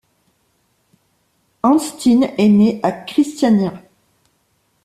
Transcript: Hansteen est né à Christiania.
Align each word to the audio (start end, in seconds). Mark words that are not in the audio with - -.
Hansteen 1.61 2.31
est 2.39 2.49
né 2.49 2.79
à 2.81 2.91
Christiania. 2.91 3.75